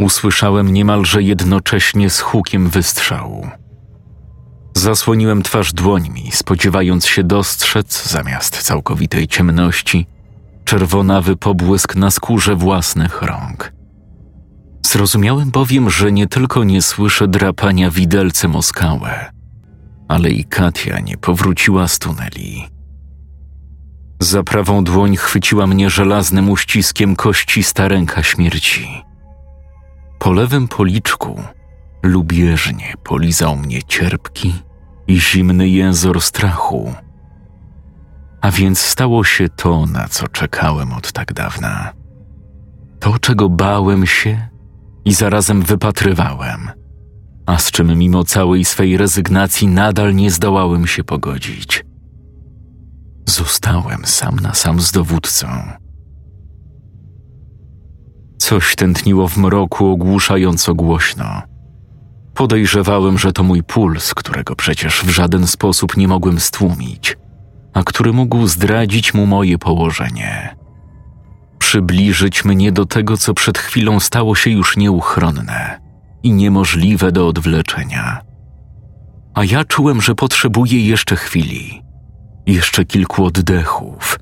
Usłyszałem 0.00 0.72
niemalże 0.72 1.22
jednocześnie 1.22 2.10
z 2.10 2.20
hukiem 2.20 2.68
wystrzału. 2.68 3.48
Zasłoniłem 4.76 5.42
twarz 5.42 5.72
dłońmi, 5.72 6.30
spodziewając 6.32 7.06
się 7.06 7.24
dostrzec, 7.24 8.08
zamiast 8.10 8.62
całkowitej 8.62 9.28
ciemności, 9.28 10.06
czerwonawy 10.64 11.36
pobłysk 11.36 11.96
na 11.96 12.10
skórze 12.10 12.56
własnych 12.56 13.22
rąk. 13.22 13.79
Zrozumiałem 14.90 15.50
bowiem, 15.50 15.90
że 15.90 16.12
nie 16.12 16.26
tylko 16.26 16.64
nie 16.64 16.82
słyszę 16.82 17.28
drapania 17.28 17.90
widelcem 17.90 18.56
o 18.56 18.62
skałę, 18.62 19.32
ale 20.08 20.30
i 20.30 20.44
Katia 20.44 21.00
nie 21.00 21.16
powróciła 21.16 21.88
z 21.88 21.98
tuneli. 21.98 22.68
Za 24.20 24.42
prawą 24.42 24.84
dłoń 24.84 25.16
chwyciła 25.16 25.66
mnie 25.66 25.90
żelaznym 25.90 26.50
uściskiem 26.50 27.16
koścista 27.16 27.88
ręka 27.88 28.22
śmierci. 28.22 29.04
Po 30.18 30.32
lewym 30.32 30.68
policzku 30.68 31.42
lubieżnie 32.02 32.94
polizał 33.04 33.56
mnie 33.56 33.82
cierpki 33.82 34.54
i 35.06 35.20
zimny 35.20 35.68
jęzor 35.68 36.20
strachu. 36.20 36.94
A 38.40 38.50
więc 38.50 38.78
stało 38.78 39.24
się 39.24 39.48
to, 39.48 39.86
na 39.86 40.08
co 40.08 40.28
czekałem 40.28 40.92
od 40.92 41.12
tak 41.12 41.32
dawna. 41.32 41.92
To, 43.00 43.18
czego 43.18 43.48
bałem 43.48 44.06
się 44.06 44.49
i 45.04 45.14
zarazem 45.14 45.62
wypatrywałem, 45.62 46.70
a 47.46 47.58
z 47.58 47.70
czym 47.70 47.98
mimo 47.98 48.24
całej 48.24 48.64
swej 48.64 48.96
rezygnacji 48.96 49.68
nadal 49.68 50.14
nie 50.14 50.30
zdołałem 50.30 50.86
się 50.86 51.04
pogodzić. 51.04 51.84
Zostałem 53.28 54.04
sam 54.04 54.36
na 54.36 54.54
sam 54.54 54.80
z 54.80 54.92
dowódcą. 54.92 55.46
Coś 58.38 58.76
tętniło 58.76 59.28
w 59.28 59.36
mroku 59.36 59.86
ogłuszająco 59.86 60.74
głośno. 60.74 61.42
Podejrzewałem, 62.34 63.18
że 63.18 63.32
to 63.32 63.42
mój 63.42 63.62
puls, 63.62 64.14
którego 64.14 64.56
przecież 64.56 65.04
w 65.04 65.08
żaden 65.08 65.46
sposób 65.46 65.96
nie 65.96 66.08
mogłem 66.08 66.40
stłumić, 66.40 67.16
a 67.72 67.82
który 67.82 68.12
mógł 68.12 68.46
zdradzić 68.46 69.14
mu 69.14 69.26
moje 69.26 69.58
położenie. 69.58 70.59
Przybliżyć 71.70 72.44
mnie 72.44 72.72
do 72.72 72.86
tego, 72.86 73.16
co 73.16 73.34
przed 73.34 73.58
chwilą 73.58 74.00
stało 74.00 74.34
się 74.34 74.50
już 74.50 74.76
nieuchronne 74.76 75.80
i 76.22 76.32
niemożliwe 76.32 77.12
do 77.12 77.28
odwleczenia. 77.28 78.20
A 79.34 79.44
ja 79.44 79.64
czułem, 79.64 80.02
że 80.02 80.14
potrzebuję 80.14 80.86
jeszcze 80.86 81.16
chwili, 81.16 81.82
jeszcze 82.46 82.84
kilku 82.84 83.24
oddechów. 83.24 84.18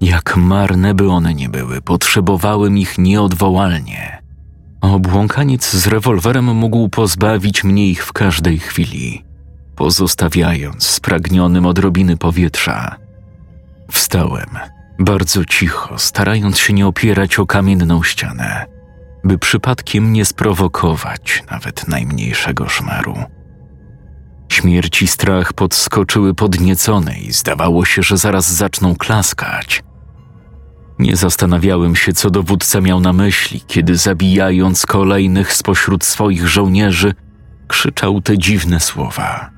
Jak 0.00 0.36
marne 0.36 0.94
by 0.94 1.10
one 1.10 1.34
nie 1.34 1.48
były, 1.48 1.80
potrzebowałem 1.80 2.78
ich 2.78 2.98
nieodwołalnie. 2.98 4.22
Obłąkaniec 4.80 5.70
z 5.70 5.86
rewolwerem 5.86 6.44
mógł 6.44 6.88
pozbawić 6.88 7.64
mnie 7.64 7.86
ich 7.86 8.04
w 8.04 8.12
każdej 8.12 8.58
chwili, 8.58 9.24
pozostawiając 9.76 10.86
spragnionym 10.86 11.66
odrobiny 11.66 12.16
powietrza. 12.16 12.96
Wstałem, 13.90 14.77
bardzo 14.98 15.44
cicho, 15.44 15.98
starając 15.98 16.58
się 16.58 16.72
nie 16.72 16.86
opierać 16.86 17.38
o 17.38 17.46
kamienną 17.46 18.02
ścianę 18.02 18.78
by 19.24 19.38
przypadkiem 19.38 20.12
nie 20.12 20.24
sprowokować 20.24 21.44
nawet 21.50 21.88
najmniejszego 21.88 22.68
szmaru. 22.68 23.16
Śmierć 24.48 25.02
i 25.02 25.06
strach 25.06 25.52
podskoczyły 25.52 26.34
podniecone 26.34 27.18
i 27.18 27.32
zdawało 27.32 27.84
się, 27.84 28.02
że 28.02 28.16
zaraz 28.16 28.52
zaczną 28.52 28.96
klaskać. 28.96 29.82
Nie 30.98 31.16
zastanawiałem 31.16 31.96
się, 31.96 32.12
co 32.12 32.30
dowódca 32.30 32.80
miał 32.80 33.00
na 33.00 33.12
myśli, 33.12 33.60
kiedy 33.66 33.96
zabijając 33.96 34.86
kolejnych 34.86 35.52
spośród 35.52 36.04
swoich 36.04 36.48
żołnierzy, 36.48 37.14
krzyczał 37.68 38.20
te 38.20 38.38
dziwne 38.38 38.80
słowa. 38.80 39.50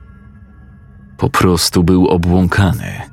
Po 1.17 1.31
prostu 1.31 1.85
był 1.85 2.07
obłąkany. 2.07 3.10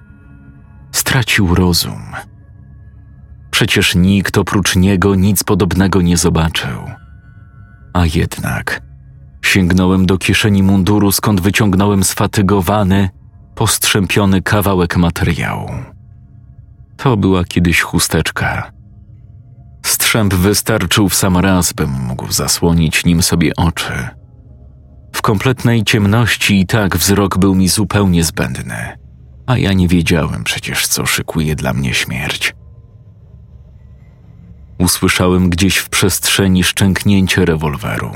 Stracił 0.91 1.55
rozum 1.55 2.01
Przecież 3.57 3.95
nikt 3.95 4.37
oprócz 4.37 4.75
niego 4.75 5.15
nic 5.15 5.43
podobnego 5.43 6.01
nie 6.01 6.17
zobaczył. 6.17 6.79
A 7.93 8.05
jednak 8.05 8.81
sięgnąłem 9.41 10.05
do 10.05 10.17
kieszeni 10.17 10.63
munduru, 10.63 11.11
skąd 11.11 11.41
wyciągnąłem 11.41 12.03
sfatygowany, 12.03 13.09
postrzępiony 13.55 14.41
kawałek 14.41 14.97
materiału. 14.97 15.69
To 16.97 17.17
była 17.17 17.43
kiedyś 17.43 17.81
chusteczka. 17.81 18.71
Strzęp 19.85 20.33
wystarczył 20.33 21.09
w 21.09 21.15
sam 21.15 21.37
raz, 21.37 21.73
bym 21.73 21.89
mógł 21.89 22.31
zasłonić 22.31 23.05
nim 23.05 23.23
sobie 23.23 23.51
oczy. 23.55 24.07
W 25.13 25.21
kompletnej 25.21 25.83
ciemności 25.83 26.59
i 26.59 26.65
tak 26.65 26.97
wzrok 26.97 27.37
był 27.37 27.55
mi 27.55 27.67
zupełnie 27.67 28.23
zbędny, 28.23 28.97
a 29.47 29.57
ja 29.57 29.73
nie 29.73 29.87
wiedziałem 29.87 30.43
przecież, 30.43 30.87
co 30.87 31.05
szykuje 31.05 31.55
dla 31.55 31.73
mnie 31.73 31.93
śmierć. 31.93 32.55
Usłyszałem 34.79 35.49
gdzieś 35.49 35.77
w 35.77 35.89
przestrzeni 35.89 36.63
szczęknięcie 36.63 37.45
rewolweru, 37.45 38.11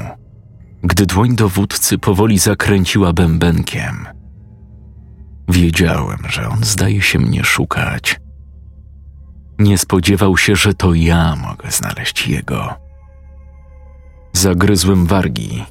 gdy 0.84 1.06
dłoń 1.06 1.36
dowódcy 1.36 1.98
powoli 1.98 2.40
zakręciła 2.40 3.14
bębenkiem. 3.14 4.08
Wiedziałem, 5.50 6.20
że 6.30 6.50
on 6.50 6.64
zdaje 6.64 7.02
się 7.02 7.20
mnie 7.20 7.44
szukać. 7.44 8.20
Nie 9.60 9.78
spodziewał 9.78 10.38
się, 10.38 10.56
że 10.56 10.74
to 10.74 10.94
ja 10.94 11.36
mogę 11.36 11.72
znaleźć 11.72 12.28
jego. 12.28 12.74
Zagryzłem 14.34 15.06
wargi. 15.06 15.66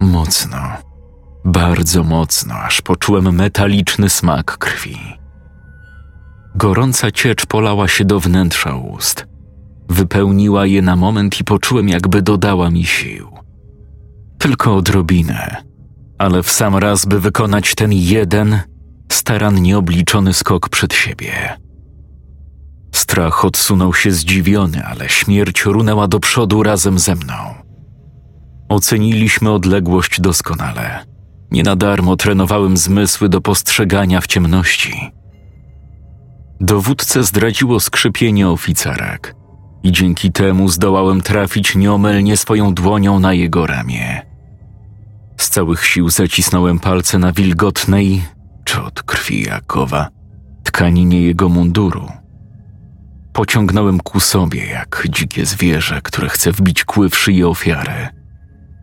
Mocno, 0.00 0.58
bardzo 1.52 2.04
mocno, 2.04 2.54
aż 2.54 2.80
poczułem 2.80 3.34
metaliczny 3.34 4.08
smak 4.10 4.58
krwi. 4.58 4.98
Gorąca 6.54 7.10
ciecz 7.10 7.46
polała 7.46 7.88
się 7.88 8.04
do 8.04 8.20
wnętrza 8.20 8.74
ust– 8.74 9.24
Wypełniła 9.88 10.66
je 10.66 10.82
na 10.82 10.96
moment 10.96 11.40
i 11.40 11.44
poczułem, 11.44 11.88
jakby 11.88 12.22
dodała 12.22 12.70
mi 12.70 12.84
sił. 12.84 13.28
Tylko 14.38 14.76
odrobinę, 14.76 15.56
ale 16.18 16.42
w 16.42 16.50
sam 16.50 16.76
raz, 16.76 17.06
by 17.06 17.20
wykonać 17.20 17.74
ten 17.74 17.92
jeden, 17.92 18.60
starannie 19.12 19.78
obliczony 19.78 20.34
skok 20.34 20.68
przed 20.68 20.94
siebie. 20.94 21.32
Strach 22.94 23.44
odsunął 23.44 23.94
się 23.94 24.10
zdziwiony, 24.10 24.84
ale 24.84 25.08
śmierć 25.08 25.64
runęła 25.64 26.08
do 26.08 26.20
przodu 26.20 26.62
razem 26.62 26.98
ze 26.98 27.14
mną. 27.14 27.34
Oceniliśmy 28.68 29.50
odległość 29.50 30.20
doskonale. 30.20 31.06
Nie 31.50 31.62
na 31.62 31.76
darmo 31.76 32.16
trenowałem 32.16 32.76
zmysły 32.76 33.28
do 33.28 33.40
postrzegania 33.40 34.20
w 34.20 34.26
ciemności. 34.26 35.10
Dowódcę 36.60 37.24
zdradziło 37.24 37.80
skrzypienie 37.80 38.48
oficerek 38.48 39.34
i 39.82 39.92
dzięki 39.92 40.32
temu 40.32 40.68
zdołałem 40.68 41.20
trafić 41.20 41.76
nieomylnie 41.76 42.36
swoją 42.36 42.74
dłonią 42.74 43.20
na 43.20 43.32
jego 43.32 43.66
ramię. 43.66 44.22
Z 45.36 45.48
całych 45.48 45.86
sił 45.86 46.10
zacisnąłem 46.10 46.78
palce 46.78 47.18
na 47.18 47.32
wilgotnej, 47.32 48.22
czy 48.64 48.82
od 48.82 49.02
krwi 49.02 49.42
Jakowa, 49.42 50.08
tkaninie 50.64 51.22
jego 51.22 51.48
munduru. 51.48 52.08
Pociągnąłem 53.32 54.00
ku 54.00 54.20
sobie 54.20 54.66
jak 54.66 55.06
dzikie 55.10 55.46
zwierzę, 55.46 56.00
które 56.02 56.28
chce 56.28 56.52
wbić 56.52 56.84
kły 56.84 57.10
w 57.10 57.18
szyję 57.18 57.48
ofiary. 57.48 58.17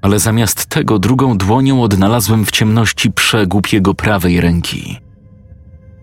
Ale 0.06 0.20
zamiast 0.20 0.66
tego 0.66 1.00
drugą 1.00 1.38
dłonią 1.38 1.84
odnalazłem 1.84 2.46
w 2.46 2.52
ciemności 2.52 3.12
przegub 3.12 3.74
jego 3.74 3.94
prawej 3.94 4.42
ręki. 4.42 4.98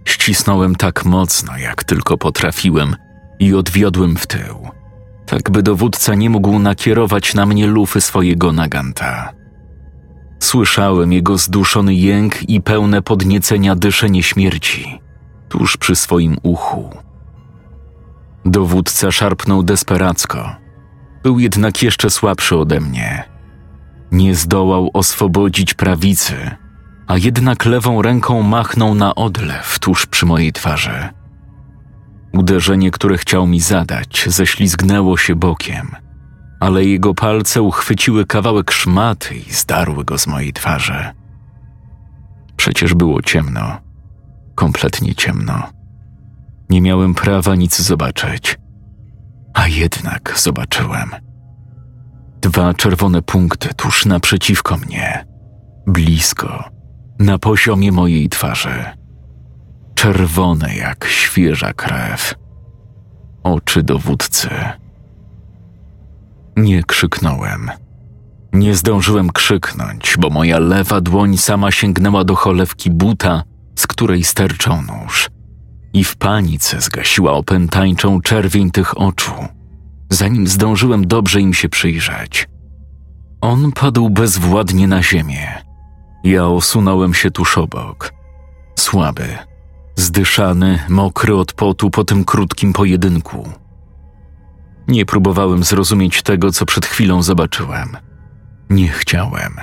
Ścisnąłem 0.04 0.76
tak 0.76 1.04
mocno, 1.04 1.58
jak 1.58 1.84
tylko 1.84 2.18
potrafiłem 2.18 2.96
i 3.38 3.54
odwiodłem 3.54 4.16
w 4.16 4.26
tył, 4.26 4.68
tak 5.26 5.50
by 5.50 5.62
dowódca 5.62 6.14
nie 6.14 6.30
mógł 6.30 6.58
nakierować 6.58 7.34
na 7.34 7.46
mnie 7.46 7.66
lufy 7.66 8.00
swojego 8.00 8.52
naganta. 8.52 9.32
Słyszałem 10.40 11.12
jego 11.12 11.38
zduszony 11.38 11.94
jęk 11.94 12.48
i 12.48 12.60
pełne 12.60 13.02
podniecenia 13.02 13.76
dyszenie 13.76 14.22
śmierci 14.22 15.00
tuż 15.48 15.76
przy 15.76 15.96
swoim 15.96 16.36
uchu. 16.42 16.90
Dowódca 18.44 19.10
szarpnął 19.10 19.62
desperacko. 19.62 20.56
Był 21.22 21.38
jednak 21.38 21.82
jeszcze 21.82 22.10
słabszy 22.10 22.56
ode 22.56 22.80
mnie. 22.80 23.31
Nie 24.12 24.34
zdołał 24.34 24.90
oswobodzić 24.92 25.74
prawicy, 25.74 26.50
a 27.06 27.16
jednak 27.16 27.64
lewą 27.64 28.02
ręką 28.02 28.42
machnął 28.42 28.94
na 28.94 29.14
odlew 29.14 29.78
tuż 29.78 30.06
przy 30.06 30.26
mojej 30.26 30.52
twarzy. 30.52 31.08
Uderzenie, 32.32 32.90
które 32.90 33.18
chciał 33.18 33.46
mi 33.46 33.60
zadać, 33.60 34.24
ześlizgnęło 34.26 35.16
się 35.16 35.34
bokiem, 35.34 35.90
ale 36.60 36.84
jego 36.84 37.14
palce 37.14 37.62
uchwyciły 37.62 38.26
kawałek 38.26 38.72
szmaty 38.72 39.34
i 39.34 39.52
zdarły 39.52 40.04
go 40.04 40.18
z 40.18 40.26
mojej 40.26 40.52
twarzy. 40.52 41.10
Przecież 42.56 42.94
było 42.94 43.22
ciemno, 43.22 43.80
kompletnie 44.54 45.14
ciemno. 45.14 45.62
Nie 46.70 46.80
miałem 46.80 47.14
prawa 47.14 47.54
nic 47.54 47.80
zobaczyć, 47.80 48.58
a 49.54 49.68
jednak 49.68 50.34
zobaczyłem. 50.36 51.10
Dwa 52.42 52.74
czerwone 52.74 53.22
punkty 53.22 53.74
tuż 53.74 54.06
naprzeciwko 54.06 54.76
mnie, 54.76 55.26
blisko, 55.86 56.64
na 57.18 57.38
poziomie 57.38 57.92
mojej 57.92 58.28
twarzy. 58.28 58.84
Czerwone 59.94 60.74
jak 60.74 61.06
świeża 61.08 61.72
krew. 61.72 62.34
Oczy 63.42 63.82
dowódcy. 63.82 64.48
Nie 66.56 66.82
krzyknąłem. 66.82 67.70
Nie 68.52 68.74
zdążyłem 68.74 69.30
krzyknąć, 69.30 70.14
bo 70.18 70.30
moja 70.30 70.58
lewa 70.58 71.00
dłoń 71.00 71.36
sama 71.36 71.70
sięgnęła 71.70 72.24
do 72.24 72.34
cholewki 72.34 72.90
buta, 72.90 73.42
z 73.76 73.86
której 73.86 74.24
sterczał 74.24 74.82
nóż 74.82 75.30
i 75.92 76.04
w 76.04 76.16
panice 76.16 76.80
zgasiła 76.80 77.32
opętańczą 77.32 78.20
czerwień 78.20 78.70
tych 78.70 78.98
oczu, 78.98 79.32
zanim 80.12 80.46
zdążyłem 80.46 81.06
dobrze 81.06 81.40
im 81.40 81.54
się 81.54 81.68
przyjrzeć. 81.68 82.48
On 83.40 83.72
padł 83.72 84.10
bezwładnie 84.10 84.88
na 84.88 85.02
ziemię. 85.02 85.62
Ja 86.24 86.46
osunąłem 86.46 87.14
się 87.14 87.30
tuż 87.30 87.58
obok. 87.58 88.12
Słaby, 88.78 89.38
zdyszany, 89.96 90.78
mokry 90.88 91.34
od 91.36 91.52
potu 91.52 91.90
po 91.90 92.04
tym 92.04 92.24
krótkim 92.24 92.72
pojedynku. 92.72 93.48
Nie 94.88 95.06
próbowałem 95.06 95.64
zrozumieć 95.64 96.22
tego, 96.22 96.52
co 96.52 96.66
przed 96.66 96.86
chwilą 96.86 97.22
zobaczyłem. 97.22 97.96
Nie 98.70 98.88
chciałem. 98.88 99.56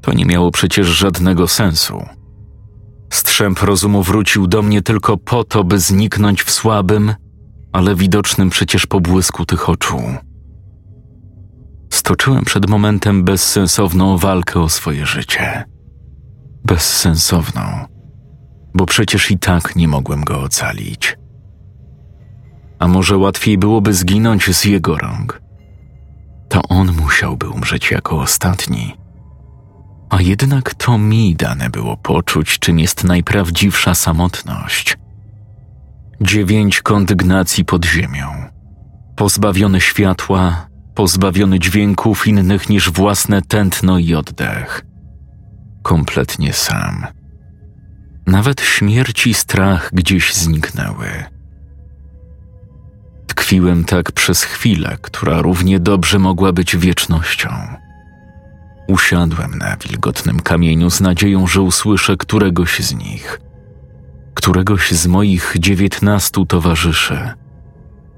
To 0.00 0.12
nie 0.12 0.24
miało 0.26 0.50
przecież 0.50 0.86
żadnego 0.86 1.48
sensu. 1.48 2.06
Strzęp 3.12 3.62
rozumu 3.62 4.02
wrócił 4.02 4.46
do 4.46 4.62
mnie 4.62 4.82
tylko 4.82 5.16
po 5.16 5.44
to, 5.44 5.64
by 5.64 5.78
zniknąć 5.78 6.42
w 6.42 6.50
słabym, 6.50 7.14
ale 7.72 7.94
widocznym 7.94 8.50
przecież 8.50 8.86
pobłysku 8.86 9.46
tych 9.46 9.68
oczu. 9.68 10.02
Stoczyłem 11.90 12.44
przed 12.44 12.70
momentem 12.70 13.24
bezsensowną 13.24 14.18
walkę 14.18 14.60
o 14.60 14.68
swoje 14.68 15.06
życie. 15.06 15.64
Bezsensowną, 16.64 17.62
bo 18.74 18.86
przecież 18.86 19.30
i 19.30 19.38
tak 19.38 19.76
nie 19.76 19.88
mogłem 19.88 20.24
go 20.24 20.40
ocalić. 20.40 21.16
A 22.78 22.88
może 22.88 23.16
łatwiej 23.16 23.58
byłoby 23.58 23.94
zginąć 23.94 24.56
z 24.56 24.64
jego 24.64 24.98
rąk? 24.98 25.42
To 26.48 26.62
on 26.68 26.92
musiałby 26.96 27.48
umrzeć 27.48 27.90
jako 27.90 28.20
ostatni 28.20 29.02
a 30.12 30.20
jednak 30.20 30.74
to 30.74 30.98
mi 30.98 31.34
dane 31.34 31.70
było 31.70 31.96
poczuć, 31.96 32.58
czym 32.58 32.78
jest 32.78 33.04
najprawdziwsza 33.04 33.94
samotność. 33.94 34.96
Dziewięć 36.20 36.80
kondygnacji 36.80 37.64
pod 37.64 37.84
ziemią, 37.84 38.26
pozbawiony 39.16 39.80
światła, 39.80 40.66
pozbawiony 40.94 41.58
dźwięków 41.58 42.26
innych 42.26 42.68
niż 42.68 42.90
własne 42.90 43.42
tętno 43.42 43.98
i 43.98 44.14
oddech. 44.14 44.84
Kompletnie 45.82 46.52
sam. 46.52 47.06
Nawet 48.26 48.60
śmierć 48.60 49.26
i 49.26 49.34
strach 49.34 49.90
gdzieś 49.92 50.34
zniknęły. 50.34 51.06
Tkwiłem 53.26 53.84
tak 53.84 54.12
przez 54.12 54.42
chwilę, 54.42 54.96
która 55.02 55.42
równie 55.42 55.80
dobrze 55.80 56.18
mogła 56.18 56.52
być 56.52 56.76
wiecznością. 56.76 57.48
Usiadłem 58.88 59.58
na 59.58 59.76
wilgotnym 59.76 60.40
kamieniu 60.40 60.90
z 60.90 61.00
nadzieją, 61.00 61.46
że 61.46 61.62
usłyszę 61.62 62.16
któregoś 62.16 62.80
z 62.80 62.94
nich, 62.94 63.40
któregoś 64.42 64.90
z 64.90 65.06
moich 65.06 65.54
dziewiętnastu 65.58 66.46
towarzyszy, 66.46 67.30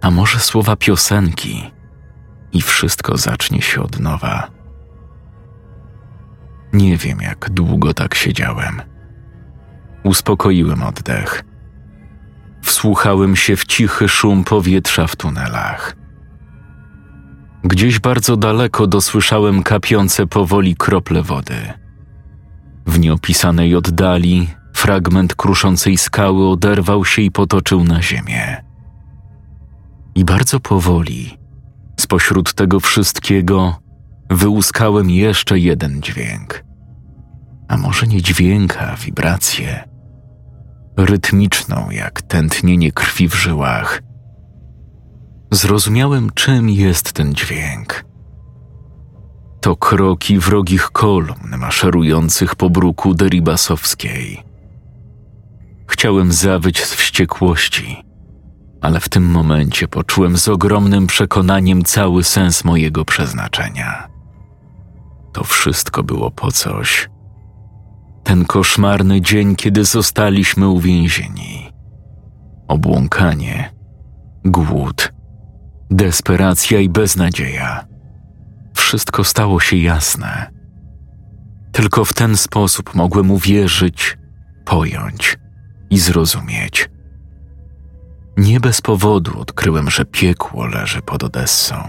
a 0.00 0.10
może 0.10 0.38
słowa 0.38 0.76
piosenki 0.76 1.70
i 2.52 2.62
wszystko 2.62 3.16
zacznie 3.16 3.62
się 3.62 3.82
od 3.82 4.00
nowa. 4.00 4.50
Nie 6.72 6.96
wiem, 6.96 7.20
jak 7.20 7.50
długo 7.50 7.94
tak 7.94 8.14
siedziałem. 8.14 8.82
Uspokoiłem 10.04 10.82
oddech. 10.82 11.44
Wsłuchałem 12.62 13.36
się 13.36 13.56
w 13.56 13.66
cichy 13.66 14.08
szum 14.08 14.44
powietrza 14.44 15.06
w 15.06 15.16
tunelach 15.16 15.96
Gdzieś 17.64 17.98
bardzo 17.98 18.36
daleko 18.36 18.86
dosłyszałem 18.86 19.62
kapiące 19.62 20.26
powoli 20.26 20.76
krople 20.76 21.22
wody. 21.22 21.72
W 22.86 22.98
nieopisanej 22.98 23.76
oddali 23.76 24.48
fragment 24.74 25.34
kruszącej 25.34 25.98
skały 25.98 26.48
oderwał 26.48 27.04
się 27.04 27.22
i 27.22 27.30
potoczył 27.30 27.84
na 27.84 28.02
ziemię. 28.02 28.64
I 30.14 30.24
bardzo 30.24 30.60
powoli, 30.60 31.38
spośród 32.00 32.54
tego 32.54 32.80
wszystkiego, 32.80 33.76
wyłuskałem 34.30 35.10
jeszcze 35.10 35.58
jeden 35.58 36.02
dźwięk. 36.02 36.64
A 37.68 37.76
może 37.76 38.06
nie 38.06 38.22
dźwięka, 38.22 38.96
wibrację. 38.96 39.88
Rytmiczną 40.96 41.90
jak 41.90 42.22
tętnienie 42.22 42.92
krwi 42.92 43.28
w 43.28 43.34
żyłach– 43.34 44.00
zrozumiałem, 45.54 46.30
czym 46.34 46.70
jest 46.70 47.12
ten 47.12 47.34
dźwięk. 47.34 48.04
To 49.60 49.76
kroki 49.76 50.38
wrogich 50.38 50.90
kolumn 50.90 51.56
maszerujących 51.58 52.54
po 52.54 52.70
bruku 52.70 53.14
deribasowskiej. 53.14 54.42
Chciałem 55.94 56.32
zawyć 56.32 56.84
z 56.84 56.94
wściekłości, 56.94 58.04
ale 58.80 59.00
w 59.00 59.08
tym 59.08 59.30
momencie 59.30 59.88
poczułem 59.88 60.38
z 60.38 60.48
ogromnym 60.48 61.06
przekonaniem 61.06 61.82
cały 61.82 62.24
sens 62.24 62.64
mojego 62.64 63.04
przeznaczenia. 63.04 64.08
To 65.32 65.44
wszystko 65.44 66.02
było 66.02 66.30
po 66.30 66.52
coś. 66.52 67.08
Ten 68.24 68.44
koszmarny 68.44 69.20
dzień, 69.20 69.56
kiedy 69.56 69.84
zostaliśmy 69.84 70.68
uwięzieni. 70.68 71.72
Obłąkanie, 72.68 73.74
głód, 74.44 75.12
desperacja 75.90 76.80
i 76.80 76.88
beznadzieja. 76.88 77.86
Wszystko 78.74 79.24
stało 79.24 79.60
się 79.60 79.76
jasne. 79.76 80.50
Tylko 81.72 82.04
w 82.04 82.12
ten 82.12 82.36
sposób 82.36 82.94
mogłem 82.94 83.30
uwierzyć, 83.30 84.18
pojąć 84.64 85.43
i 85.90 85.98
zrozumieć. 85.98 86.90
Nie 88.36 88.60
bez 88.60 88.80
powodu 88.80 89.40
odkryłem, 89.40 89.90
że 89.90 90.04
piekło 90.04 90.66
leży 90.66 91.02
pod 91.02 91.24
Odessą. 91.24 91.88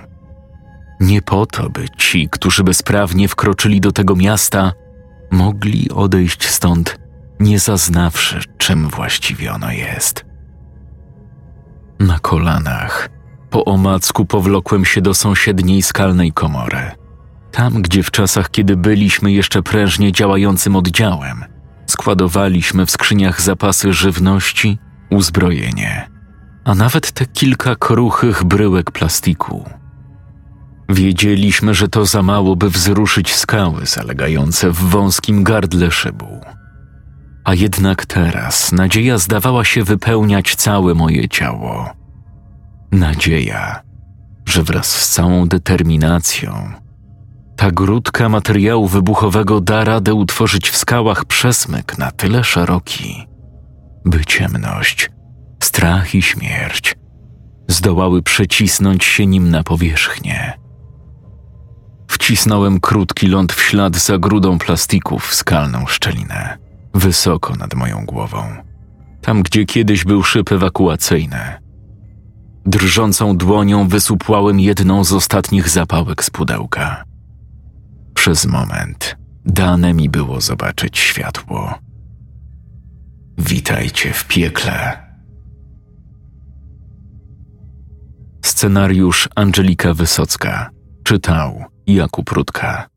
Nie 0.99 1.21
po 1.21 1.45
to, 1.45 1.69
by 1.69 1.89
ci, 1.97 2.29
którzy 2.31 2.63
bezprawnie 2.63 3.27
wkroczyli 3.27 3.81
do 3.81 3.91
tego 3.91 4.15
miasta, 4.15 4.71
mogli 5.31 5.91
odejść 5.91 6.47
stąd, 6.47 6.99
nie 7.39 7.59
zaznawszy, 7.59 8.39
czym 8.57 8.89
właściwie 8.89 9.53
ono 9.53 9.71
jest. 9.71 10.25
Na 11.99 12.19
kolanach 12.19 13.09
po 13.49 13.65
omacku 13.65 14.25
powlokłem 14.25 14.85
się 14.85 15.01
do 15.01 15.13
sąsiedniej 15.13 15.81
skalnej 15.81 16.31
komory. 16.31 16.91
Tam, 17.51 17.81
gdzie 17.81 18.03
w 18.03 18.11
czasach, 18.11 18.51
kiedy 18.51 18.77
byliśmy 18.77 19.31
jeszcze 19.31 19.63
prężnie 19.63 20.11
działającym 20.11 20.75
oddziałem, 20.75 21.45
składowaliśmy 21.87 22.85
w 22.85 22.91
skrzyniach 22.91 23.41
zapasy 23.41 23.93
żywności 23.93 24.77
uzbrojenie, 25.09 26.09
a 26.65 26.75
nawet 26.75 27.11
te 27.11 27.25
kilka 27.25 27.75
kruchych 27.75 28.43
bryłek 28.43 28.91
plastiku. 28.91 29.69
Wiedzieliśmy, 30.89 31.73
że 31.73 31.87
to 31.87 32.05
za 32.05 32.23
mało, 32.23 32.55
by 32.55 32.69
wzruszyć 32.69 33.35
skały 33.35 33.85
zalegające 33.85 34.71
w 34.71 34.75
wąskim 34.75 35.43
gardle 35.43 35.91
szybu. 35.91 36.41
A 37.43 37.53
jednak 37.53 38.05
teraz 38.05 38.71
nadzieja 38.71 39.17
zdawała 39.17 39.65
się 39.65 39.83
wypełniać 39.83 40.55
całe 40.55 40.93
moje 40.93 41.29
ciało. 41.29 41.89
Nadzieja, 42.91 43.81
że 44.45 44.63
wraz 44.63 44.87
z 44.87 45.09
całą 45.09 45.47
determinacją 45.47 46.71
ta 47.65 47.71
grudka 47.71 48.29
materiału 48.29 48.87
wybuchowego 48.87 49.61
da 49.61 49.83
radę 49.83 50.13
utworzyć 50.13 50.69
w 50.69 50.77
skałach 50.77 51.25
przesmyk 51.25 51.97
na 51.97 52.11
tyle 52.11 52.43
szeroki, 52.43 53.27
by 54.05 54.25
ciemność, 54.25 55.11
strach 55.63 56.15
i 56.15 56.21
śmierć 56.21 56.95
zdołały 57.67 58.21
przecisnąć 58.21 59.05
się 59.05 59.25
nim 59.25 59.49
na 59.49 59.63
powierzchnię. 59.63 60.53
Wcisnąłem 62.07 62.79
krótki 62.79 63.27
ląd 63.27 63.53
w 63.53 63.61
ślad 63.63 63.95
za 63.95 64.17
grudą 64.17 64.57
plastików 64.57 65.27
w 65.27 65.35
skalną 65.35 65.85
szczelinę, 65.87 66.57
wysoko 66.93 67.55
nad 67.55 67.73
moją 67.73 68.05
głową, 68.05 68.43
tam 69.21 69.43
gdzie 69.43 69.65
kiedyś 69.65 70.03
był 70.03 70.23
szyb 70.23 70.51
ewakuacyjny. 70.51 71.53
Drżącą 72.65 73.37
dłonią 73.37 73.87
wysupłałem 73.87 74.59
jedną 74.59 75.03
z 75.03 75.13
ostatnich 75.13 75.69
zapałek 75.69 76.23
z 76.23 76.29
pudełka. 76.29 77.14
Przez 78.15 78.45
moment 78.45 79.17
dane 79.45 79.93
mi 79.93 80.09
było 80.09 80.41
zobaczyć 80.41 80.97
światło. 80.97 81.79
Witajcie 83.37 84.13
w 84.13 84.27
piekle. 84.27 85.05
Scenariusz 88.41 89.29
Angelika 89.35 89.93
Wysocka 89.93 90.69
czytał 91.03 91.63
Jakub 91.87 92.29
Rutka. 92.29 92.89